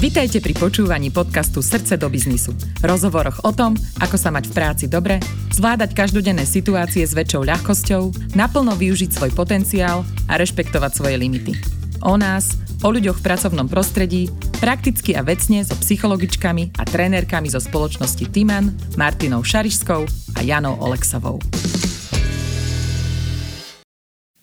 [0.00, 2.56] Vitajte pri počúvaní podcastu Srdce do biznisu.
[2.80, 5.20] Rozhovoroch o tom, ako sa mať v práci dobre,
[5.52, 11.52] zvládať každodenné situácie s väčšou ľahkosťou, naplno využiť svoj potenciál a rešpektovať svoje limity.
[12.00, 17.60] O nás, o ľuďoch v pracovnom prostredí, prakticky a vecne so psychologičkami a trénerkami zo
[17.60, 21.36] spoločnosti Timan, Martinou Šarišskou a Janou Oleksovou.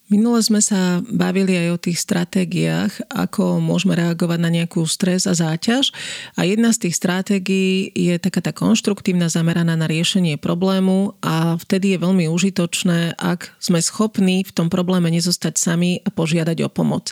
[0.07, 5.35] Minule sme sa bavili aj o tých stratégiách, ako môžeme reagovať na nejakú stres a
[5.35, 5.91] záťaž.
[6.39, 11.99] A jedna z tých stratégií je taká tá konštruktívna, zameraná na riešenie problému a vtedy
[11.99, 17.11] je veľmi užitočné, ak sme schopní v tom probléme nezostať sami a požiadať o pomoc.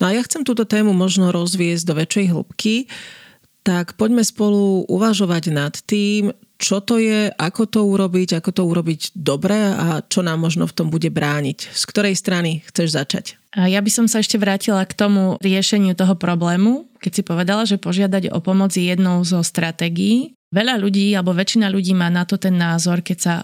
[0.00, 2.88] No a ja chcem túto tému možno rozviesť do väčšej hĺbky,
[3.68, 9.16] tak poďme spolu uvažovať nad tým, čo to je, ako to urobiť, ako to urobiť
[9.16, 11.72] dobre a čo nám možno v tom bude brániť.
[11.72, 13.40] Z ktorej strany chceš začať?
[13.56, 17.80] Ja by som sa ešte vrátila k tomu riešeniu toho problému, keď si povedala, že
[17.80, 20.36] požiadať o pomoc je jednou zo stratégií.
[20.52, 23.34] Veľa ľudí, alebo väčšina ľudí má na to ten názor, keď sa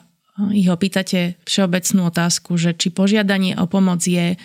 [0.52, 4.36] ich opýtate všeobecnú otázku, že či požiadanie o pomoc je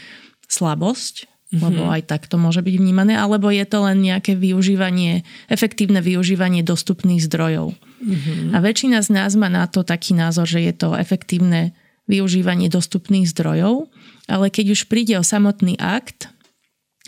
[0.48, 1.62] slabosť, mm-hmm.
[1.62, 6.64] lebo aj tak to môže byť vnímané, alebo je to len nejaké využívanie, efektívne využívanie
[6.64, 7.76] dostupných zdrojov.
[7.76, 8.56] Mm-hmm.
[8.56, 11.76] A väčšina z nás má na to taký názor, že je to efektívne
[12.10, 13.92] využívanie dostupných zdrojov,
[14.32, 16.32] ale keď už príde o samotný akt,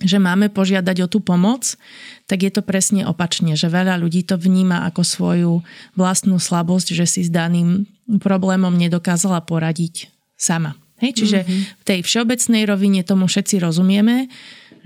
[0.02, 1.78] že máme požiadať o tú pomoc,
[2.26, 5.54] tak je to presne opačne, že veľa ľudí to vníma ako svoju
[5.94, 7.86] vlastnú slabosť, že si s daným
[8.20, 10.83] problémom nedokázala poradiť sama.
[11.04, 11.62] Hej, čiže mm-hmm.
[11.80, 14.32] v tej všeobecnej rovine tomu všetci rozumieme,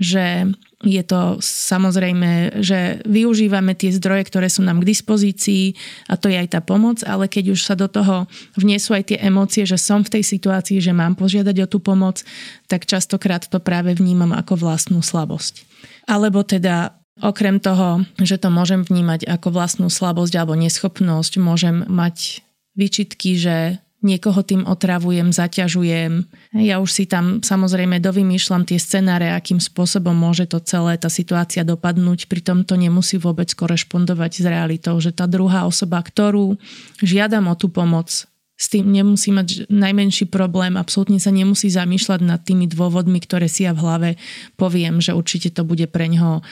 [0.02, 0.50] že
[0.86, 5.74] je to samozrejme, že využívame tie zdroje, ktoré sú nám k dispozícii
[6.06, 9.18] a to je aj tá pomoc, ale keď už sa do toho vniesú aj tie
[9.18, 12.22] emócie, že som v tej situácii, že mám požiadať o tú pomoc,
[12.70, 15.66] tak častokrát to práve vnímam ako vlastnú slabosť.
[16.06, 22.46] Alebo teda okrem toho, že to môžem vnímať ako vlastnú slabosť alebo neschopnosť, môžem mať
[22.78, 26.22] výčitky, že niekoho tým otravujem, zaťažujem.
[26.54, 31.66] Ja už si tam samozrejme dovymýšľam tie scenáre, akým spôsobom môže to celé, tá situácia
[31.66, 36.54] dopadnúť, pritom to nemusí vôbec korešpondovať s realitou, že tá druhá osoba, ktorú
[37.02, 42.42] žiadam o tú pomoc, s tým nemusí mať najmenší problém, absolútne sa nemusí zamýšľať nad
[42.42, 44.10] tými dôvodmi, ktoré si ja v hlave
[44.58, 46.42] poviem, že určite to bude pre ňoho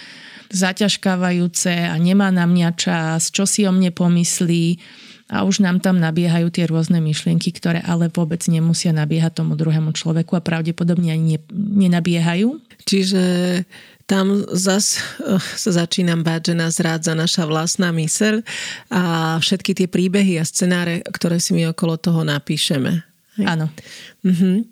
[0.54, 4.78] zaťažkávajúce a nemá na mňa čas, čo si o mne pomyslí
[5.26, 9.90] a už nám tam nabiehajú tie rôzne myšlienky, ktoré ale vôbec nemusia nabiehať tomu druhému
[9.90, 12.62] človeku a pravdepodobne ani nenabiehajú.
[12.86, 13.22] Čiže
[14.06, 18.46] tam zas uh, sa začínam báť, že nás rádza naša vlastná myseľ
[18.94, 19.02] a
[19.42, 23.02] všetky tie príbehy a scenáre, ktoré si my okolo toho napíšeme.
[23.42, 23.68] Áno.
[24.24, 24.64] Uh-huh.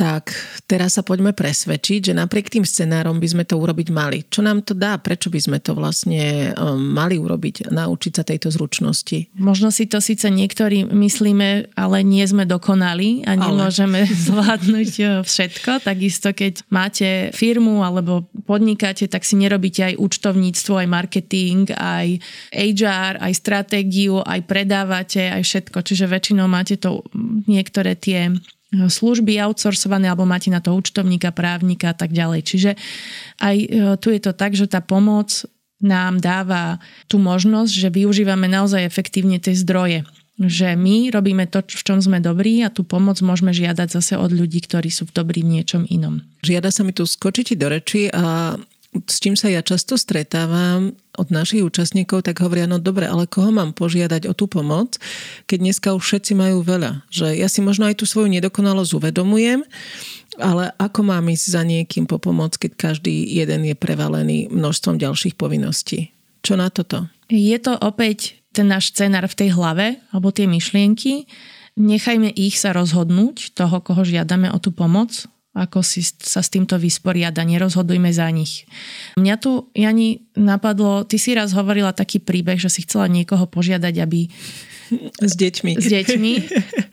[0.00, 0.32] Tak
[0.64, 4.24] teraz sa poďme presvedčiť, že napriek tým scenárom by sme to urobiť mali.
[4.24, 4.96] Čo nám to dá?
[4.96, 7.68] Prečo by sme to vlastne um, mali urobiť?
[7.68, 9.28] Naučiť sa tejto zručnosti?
[9.36, 14.16] Možno si to síce niektorí myslíme, ale nie sme dokonali a nemôžeme ale.
[14.24, 15.84] zvládnuť uh, všetko.
[15.84, 22.16] Takisto keď máte firmu alebo podnikáte, tak si nerobíte aj účtovníctvo, aj marketing, aj
[22.56, 25.84] HR, aj stratégiu, aj predávate, aj všetko.
[25.84, 27.04] Čiže väčšinou máte to
[27.44, 28.32] niektoré tie
[28.70, 32.40] služby outsourcované alebo máte na to účtovníka, právnika a tak ďalej.
[32.46, 32.70] Čiže
[33.42, 33.66] aj e,
[33.98, 35.46] tu je to tak, že tá pomoc
[35.82, 36.78] nám dáva
[37.10, 40.06] tú možnosť, že využívame naozaj efektívne tie zdroje.
[40.40, 44.32] Že my robíme to, v čom sme dobrí a tú pomoc môžeme žiadať zase od
[44.32, 46.24] ľudí, ktorí sú v dobrí v niečom inom.
[46.40, 48.56] Žiada sa mi tu skočiť do reči a
[48.90, 53.54] s čím sa ja často stretávam od našich účastníkov, tak hovoria, no dobre, ale koho
[53.54, 54.98] mám požiadať o tú pomoc,
[55.46, 57.06] keď dneska už všetci majú veľa.
[57.06, 59.62] Že ja si možno aj tú svoju nedokonalosť uvedomujem,
[60.42, 65.38] ale ako mám ísť za niekým po pomoc, keď každý jeden je prevalený množstvom ďalších
[65.38, 66.10] povinností?
[66.42, 67.06] Čo na toto?
[67.30, 71.30] Je to opäť ten náš scenár v tej hlave, alebo tie myšlienky.
[71.78, 76.78] Nechajme ich sa rozhodnúť, toho, koho žiadame o tú pomoc, ako si sa s týmto
[76.78, 78.70] vysporiada, nerozhodujme za nich.
[79.18, 83.94] Mňa tu, Jani, napadlo, ty si raz hovorila taký príbeh, že si chcela niekoho požiadať,
[83.98, 84.30] aby...
[85.18, 85.72] S deťmi.
[85.78, 86.32] S deťmi.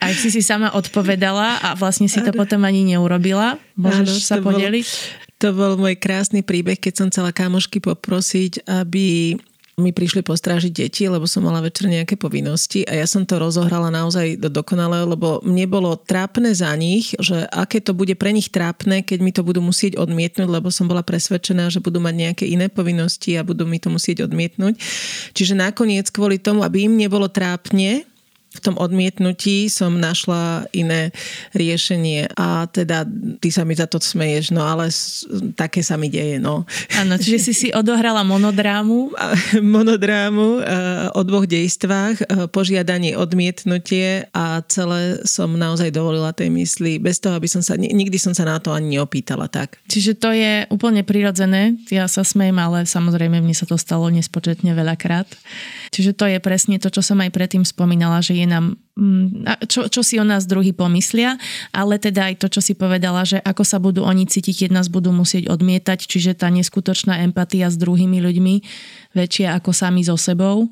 [0.02, 3.58] A si si sama odpovedala a vlastne si to potom ani neurobila.
[3.74, 4.86] Môžeš sa podeliť?
[4.86, 9.38] Bol, to bol môj krásny príbeh, keď som chcela kamošky poprosiť, aby
[9.78, 13.88] mi prišli postrážiť deti, lebo som mala večer nejaké povinnosti a ja som to rozohrala
[13.88, 18.50] naozaj do dokonale, lebo mne bolo trápne za nich, že aké to bude pre nich
[18.50, 22.44] trápne, keď mi to budú musieť odmietnúť, lebo som bola presvedčená, že budú mať nejaké
[22.50, 24.74] iné povinnosti a budú mi to musieť odmietnúť.
[25.32, 28.02] Čiže nakoniec kvôli tomu, aby im nebolo trápne,
[28.48, 31.12] v tom odmietnutí som našla iné
[31.52, 33.04] riešenie a teda
[33.38, 34.88] ty sa mi za to smeješ, no ale
[35.52, 36.64] také sa mi deje, no.
[36.96, 39.12] Áno, čiže si si odohrala monodrámu.
[39.60, 40.64] monodrámu
[41.12, 47.46] o dvoch dejstvách, požiadanie, odmietnutie a celé som naozaj dovolila tej mysli, bez toho, aby
[47.46, 49.76] som sa, nikdy som sa na to ani neopýtala tak.
[49.92, 54.72] Čiže to je úplne prirodzené, ja sa smejem, ale samozrejme mne sa to stalo nespočetne
[54.72, 55.28] veľakrát.
[55.90, 59.88] Čiže to je presne to, čo som aj predtým spomínala, že je nám, mm, čo,
[59.88, 61.40] čo si o nás druhý pomyslia,
[61.72, 64.88] ale teda aj to, čo si povedala, že ako sa budú oni cítiť, keď nás
[64.92, 68.54] budú musieť odmietať, čiže tá neskutočná empatia s druhými ľuďmi
[69.16, 70.68] väčšia ako sami so sebou.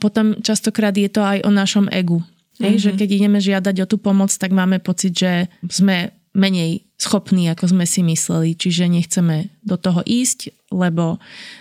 [0.00, 2.20] Potom častokrát je to aj o našom egu.
[2.60, 2.76] Mm-hmm.
[2.76, 7.72] že keď ideme žiadať o tú pomoc, tak máme pocit, že sme menej schopní, ako
[7.72, 8.52] sme si mysleli.
[8.52, 11.16] Čiže nechceme do toho ísť, lebo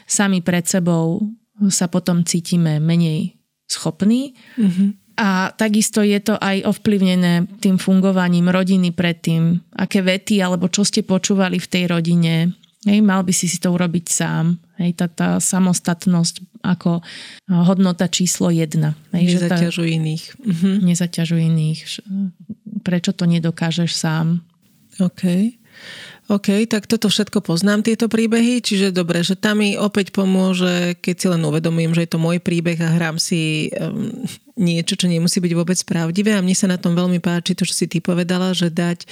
[0.05, 1.23] sami pred sebou
[1.67, 3.35] sa potom cítime menej
[3.67, 4.39] schopní.
[4.56, 4.89] Mm-hmm.
[5.19, 11.03] A takisto je to aj ovplyvnené tým fungovaním rodiny predtým, aké vety alebo čo ste
[11.03, 12.56] počúvali v tej rodine.
[12.88, 14.56] Hej, mal by si si to urobiť sám.
[14.79, 17.03] Hej, tá, tá samostatnosť ako
[17.51, 18.95] hodnota číslo jedna.
[19.11, 20.23] Hej, nezaťažuj tá, iných.
[20.39, 20.69] Mhm.
[20.88, 21.79] Nezaťažuj iných.
[22.88, 24.39] Prečo to nedokážeš sám?
[25.03, 25.51] OK.
[26.29, 31.15] OK, tak toto všetko poznám, tieto príbehy, čiže dobre, že tam mi opäť pomôže, keď
[31.17, 34.13] si len uvedomím, že je to môj príbeh a hrám si um,
[34.53, 37.73] niečo, čo nemusí byť vôbec pravdivé a mne sa na tom veľmi páči to, čo
[37.73, 39.09] si ty povedala, že dať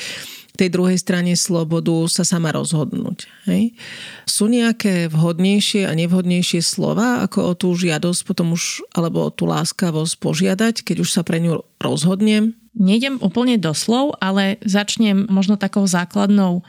[0.58, 3.30] tej druhej strane slobodu sa sama rozhodnúť.
[3.46, 3.78] Hej?
[4.26, 9.46] Sú nejaké vhodnejšie a nevhodnejšie slova, ako o tú žiadosť potom už, alebo o tú
[9.46, 12.58] láskavosť požiadať, keď už sa pre ňu rozhodnem?
[12.78, 16.66] Nejdem úplne do slov, ale začnem možno takou základnou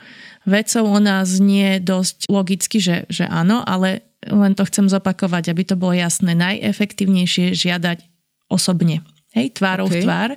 [0.49, 5.79] vecou ona znie dosť logicky, že, že áno, ale len to chcem zopakovať, aby to
[5.79, 6.35] bolo jasné.
[6.35, 8.03] Najefektívnejšie žiadať
[8.51, 9.05] osobne.
[9.37, 10.01] Hej, tvárou okay.
[10.01, 10.29] v tvár.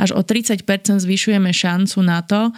[0.00, 0.64] Až o 30%
[1.04, 2.48] zvyšujeme šancu na to,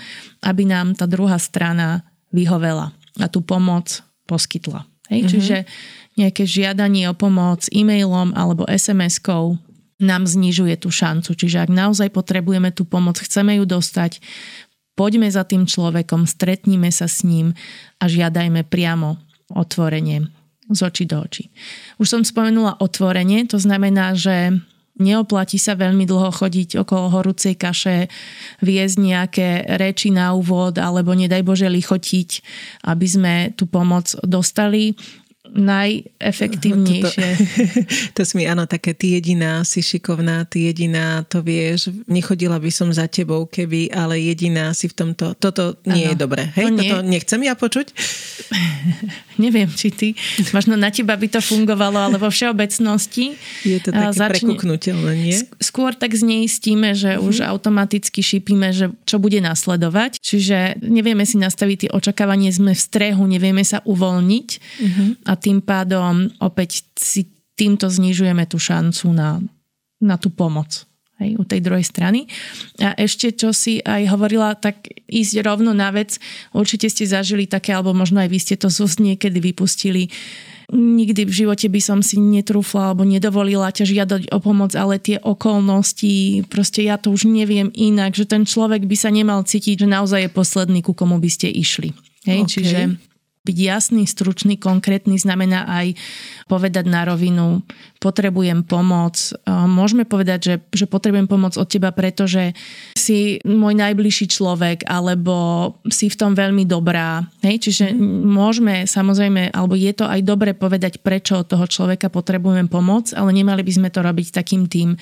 [0.46, 4.00] aby nám tá druhá strana vyhovela a tú pomoc
[4.31, 4.87] poskytla.
[5.10, 5.32] Hej, mm-hmm.
[5.34, 5.56] Čiže
[6.16, 9.58] nejaké žiadanie o pomoc e-mailom alebo SMS-kou
[10.02, 11.34] nám znižuje tú šancu.
[11.34, 14.19] Čiže ak naozaj potrebujeme tú pomoc, chceme ju dostať,
[14.94, 17.56] poďme za tým človekom, stretnime sa s ním
[17.99, 19.17] a žiadajme priamo
[19.53, 20.29] otvorenie
[20.73, 21.53] z očí do očí.
[22.00, 24.56] Už som spomenula otvorenie, to znamená, že
[25.00, 28.12] neoplatí sa veľmi dlho chodiť okolo horúcej kaše,
[28.61, 29.49] viesť nejaké
[29.81, 32.31] reči na úvod alebo nedaj Bože lichotiť,
[32.89, 34.93] aby sme tú pomoc dostali
[35.43, 37.29] najefektívnejšie.
[37.35, 37.43] To,
[38.15, 42.62] to, to si mi, áno, také ty jediná, si šikovná, ty jediná, to vieš, nechodila
[42.62, 46.43] by som za tebou, keby, ale jediná si v tomto, toto nie ano, je dobré.
[46.55, 47.11] Hej, to toto nie.
[47.19, 47.87] nechcem ja počuť?
[49.43, 50.09] Neviem, či ty,
[50.55, 53.35] možno na teba by to fungovalo, ale vo všeobecnosti
[53.67, 55.37] je to také začne, prekuknutelné, nie?
[55.59, 57.27] Skôr tak zneistíme, že mm-hmm.
[57.27, 62.81] už automaticky šípime, že čo bude nasledovať, čiže nevieme si nastaviť tie očakávanie, sme v
[62.81, 67.25] strehu, nevieme sa uvoľniť mm-hmm a tým pádom opäť si
[67.56, 69.40] týmto znižujeme tú šancu na,
[69.96, 70.84] na tú pomoc
[71.23, 72.29] hej, u tej druhej strany.
[72.82, 76.20] A ešte, čo si aj hovorila, tak ísť rovno na vec,
[76.52, 80.12] určite ste zažili také, alebo možno aj vy ste to z niekedy vypustili,
[80.73, 85.20] nikdy v živote by som si netrúfla alebo nedovolila ťa žiadať o pomoc, ale tie
[85.20, 89.88] okolnosti, proste ja to už neviem inak, že ten človek by sa nemal cítiť, že
[89.88, 91.93] naozaj je posledný, ku komu by ste išli.
[92.25, 92.49] Hej, okay.
[92.49, 92.79] čiže
[93.43, 95.99] byť jasný, stručný, konkrétny znamená aj
[96.47, 97.67] povedať na rovinu,
[97.99, 99.19] potrebujem pomoc.
[99.51, 102.55] Môžeme povedať, že, že potrebujem pomoc od teba, pretože
[102.94, 107.27] si môj najbližší človek, alebo si v tom veľmi dobrá.
[107.43, 107.67] Hej?
[107.67, 108.31] Čiže mm.
[108.31, 113.34] môžeme samozrejme, alebo je to aj dobre povedať, prečo od toho človeka potrebujem pomoc, ale
[113.34, 114.94] nemali by sme to robiť takým tým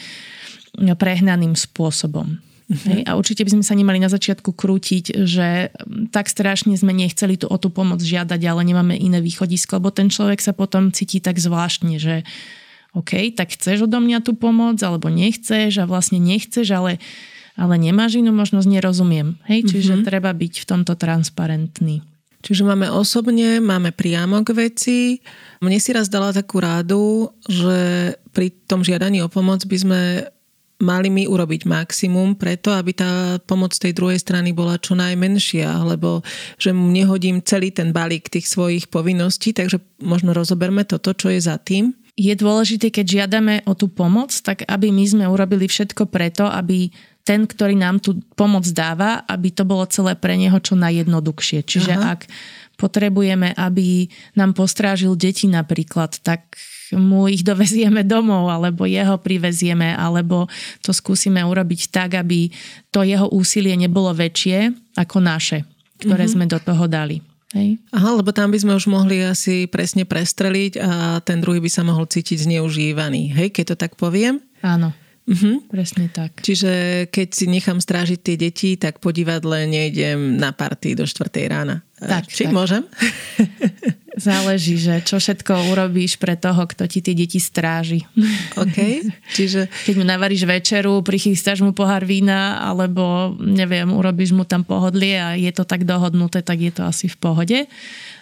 [0.80, 2.40] prehnaným spôsobom.
[2.70, 5.74] Hej, a určite by sme sa nemali na začiatku krútiť, že
[6.14, 10.06] tak strašne sme nechceli tu o tú pomoc žiadať, ale nemáme iné východisko, lebo ten
[10.06, 12.22] človek sa potom cíti tak zvláštne, že
[12.94, 17.02] OK, tak chceš odo mňa tú pomoc, alebo nechceš a vlastne nechceš, ale,
[17.58, 19.34] ale nemáš inú možnosť, nerozumiem.
[19.50, 20.06] Hej, čiže mm-hmm.
[20.06, 22.06] treba byť v tomto transparentný.
[22.40, 24.98] Čiže máme osobne, máme priamo k veci.
[25.60, 30.00] Mne si raz dala takú rádu, že pri tom žiadaní o pomoc by sme
[30.80, 36.24] mali my urobiť maximum preto, aby tá pomoc tej druhej strany bola čo najmenšia, alebo
[36.56, 41.40] že mu nehodím celý ten balík tých svojich povinností, takže možno rozoberme toto, čo je
[41.40, 41.92] za tým.
[42.20, 46.92] Je dôležité, keď žiadame o tú pomoc, tak aby my sme urobili všetko preto, aby
[47.24, 51.60] ten, ktorý nám tú pomoc dáva, aby to bolo celé pre neho čo najjednoduchšie.
[51.62, 52.16] Čiže Aha.
[52.16, 52.20] ak
[52.80, 56.56] potrebujeme, aby nám postrážil deti napríklad, tak
[56.96, 60.50] mu ich dovezieme domov, alebo jeho privezieme, alebo
[60.82, 62.50] to skúsime urobiť tak, aby
[62.90, 65.62] to jeho úsilie nebolo väčšie ako naše,
[66.02, 66.34] ktoré mm-hmm.
[66.34, 67.22] sme do toho dali.
[67.50, 67.82] Hej.
[67.90, 71.82] Aha, lebo tam by sme už mohli asi presne prestreliť a ten druhý by sa
[71.82, 73.34] mohol cítiť zneužívaný.
[73.34, 74.38] Hej, keď to tak poviem?
[74.62, 74.94] Áno.
[75.30, 75.62] Uh-huh.
[75.70, 76.42] Presne tak.
[76.42, 81.30] Čiže keď si nechám strážiť tie deti, tak po divadle nejdem na party do 4.
[81.46, 81.86] rána.
[82.02, 82.54] Tak, Či tak.
[82.54, 82.82] môžem?
[84.20, 88.04] Záleží, že čo všetko urobíš pre toho, kto ti tie deti stráži.
[88.60, 88.78] OK,
[89.32, 89.72] čiže...
[89.88, 95.32] Keď mu navaríš večeru, prichystáš mu pohár vína, alebo neviem, urobíš mu tam pohodlie a
[95.40, 97.58] je to tak dohodnuté, tak je to asi v pohode.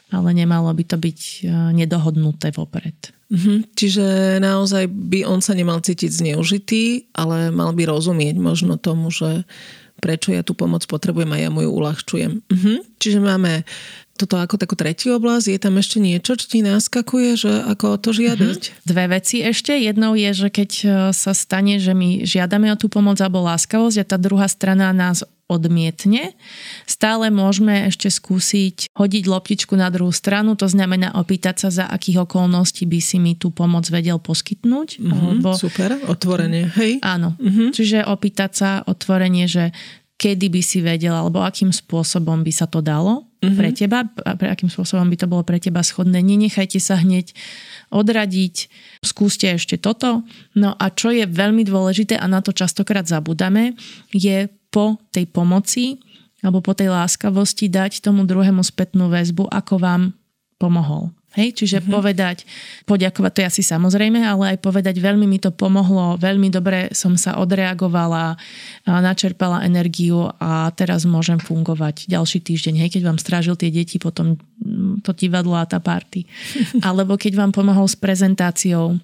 [0.09, 1.37] Ale nemalo by to byť e,
[1.77, 2.97] nedohodnuté vopred.
[3.29, 3.61] Uh-huh.
[3.77, 9.45] Čiže naozaj by on sa nemal cítiť zneužitý, ale mal by rozumieť možno tomu, že
[10.01, 12.33] prečo ja tú pomoc potrebujem a ja mu ju uľahčujem.
[12.41, 12.79] Uh-huh.
[12.97, 13.69] Čiže máme
[14.19, 15.55] toto ako takú tretiu oblasť.
[15.55, 18.59] Je tam ešte niečo, čo ti naskakuje, že ako o to žiadať?
[18.59, 18.83] Mm-hmm.
[18.83, 19.79] Dve veci ešte.
[19.79, 24.03] Jednou je, že keď e, sa stane, že my žiadame o tú pomoc alebo láskavosť
[24.03, 26.37] a tá druhá strana nás odmietne,
[26.85, 32.29] stále môžeme ešte skúsiť hodiť loptičku na druhú stranu, to znamená opýtať sa, za akých
[32.29, 35.01] okolností by si mi tú pomoc vedel poskytnúť.
[35.01, 35.49] Mm-hmm, alebo...
[35.57, 37.01] Super, otvorenie, hej?
[37.01, 37.69] Áno, mm-hmm.
[37.73, 39.73] čiže opýtať sa otvorenie, že
[40.21, 43.57] kedy by si vedel, alebo akým spôsobom by sa to dalo mm-hmm.
[43.59, 46.23] pre teba, a pre akým spôsobom by to bolo pre teba schodné.
[46.23, 47.35] Nenechajte sa hneď
[47.91, 48.69] odradiť,
[49.03, 50.27] skúste ešte toto.
[50.55, 53.79] No a čo je veľmi dôležité a na to častokrát zabudame,
[54.11, 55.99] je po tej pomoci
[56.39, 60.03] alebo po tej láskavosti dať tomu druhému spätnú väzbu, ako vám
[60.63, 61.11] pomohol.
[61.37, 61.93] Hej, čiže mm-hmm.
[61.93, 62.37] povedať,
[62.89, 67.21] poďakovať, to je asi samozrejme, ale aj povedať, veľmi mi to pomohlo, veľmi dobre som
[67.21, 68.41] sa odreagovala,
[68.89, 72.75] načerpala energiu a teraz môžem fungovať ďalší týždeň.
[72.81, 76.25] Hej, keď vám strážil tie deti, potom mm, to divadlo a tá party.
[76.89, 78.97] Alebo keď vám pomohol s prezentáciou,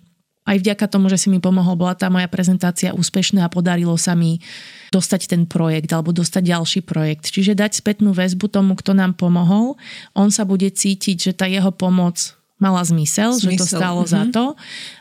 [0.45, 4.13] aj vďaka tomu, že si mi pomohol, bola tá moja prezentácia úspešná a podarilo sa
[4.13, 4.45] mi
[4.93, 7.33] dostať ten projekt alebo dostať ďalší projekt.
[7.33, 9.81] Čiže dať spätnú väzbu tomu, kto nám pomohol.
[10.13, 13.51] On sa bude cítiť, že tá jeho pomoc mala zmysel, zmysel.
[13.51, 14.15] že to stálo mm-hmm.
[14.15, 14.45] za to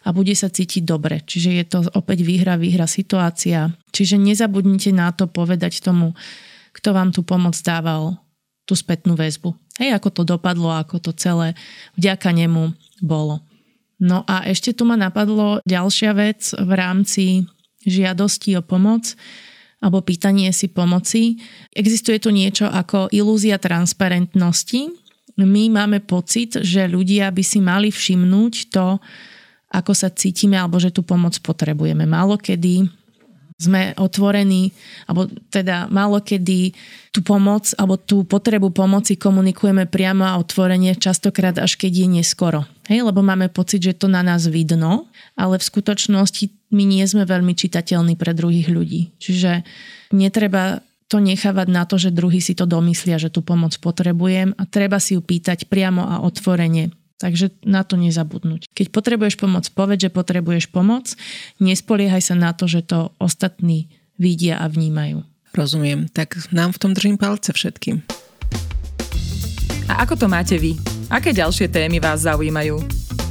[0.04, 1.22] a bude sa cítiť dobre.
[1.22, 3.72] Čiže je to opäť výhra, výhra situácia.
[3.94, 6.18] Čiže nezabudnite na to povedať tomu,
[6.74, 8.18] kto vám tú pomoc dával,
[8.64, 9.54] tú spätnú väzbu.
[9.78, 11.54] Hej, ako to dopadlo, ako to celé
[12.00, 12.74] vďaka nemu
[13.04, 13.44] bolo.
[14.04, 17.26] No a ešte tu ma napadlo ďalšia vec v rámci
[17.88, 19.16] žiadosti o pomoc
[19.80, 21.40] alebo pýtanie si pomoci.
[21.72, 24.92] Existuje tu niečo ako ilúzia transparentnosti.
[25.40, 29.00] My máme pocit, že ľudia by si mali všimnúť to,
[29.72, 32.04] ako sa cítime alebo že tú pomoc potrebujeme.
[32.04, 33.03] Málo kedy
[33.64, 34.76] sme otvorení,
[35.08, 36.76] alebo teda málo kedy
[37.14, 42.66] tú pomoc alebo tú potrebu pomoci komunikujeme priamo a otvorene, častokrát až keď je neskoro.
[42.90, 45.08] Hej, lebo máme pocit, že to na nás vidno,
[45.40, 49.14] ale v skutočnosti my nie sme veľmi čitateľní pre druhých ľudí.
[49.22, 49.64] Čiže
[50.12, 54.64] netreba to nechávať na to, že druhý si to domyslia, že tú pomoc potrebujem a
[54.66, 56.90] treba si ju pýtať priamo a otvorene
[57.22, 58.68] Takže na to nezabudnúť.
[58.74, 61.16] Keď potrebuješ pomoc, povedz, že potrebuješ pomoc.
[61.62, 63.88] Nespoliehaj sa na to, že to ostatní
[64.20, 65.24] vidia a vnímajú.
[65.54, 66.10] Rozumiem.
[66.10, 68.02] Tak nám v tom držím palce všetkým.
[69.88, 70.76] A ako to máte vy?
[71.14, 72.82] Aké ďalšie témy vás zaujímajú?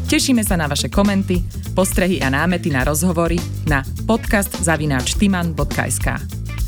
[0.07, 1.41] Tešíme sa na vaše komenty,
[1.73, 6.09] postrehy a námety na rozhovory na podcast.timan.sk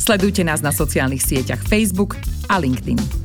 [0.05, 2.17] Sledujte nás na sociálnych sieťach Facebook
[2.49, 3.24] a LinkedIn.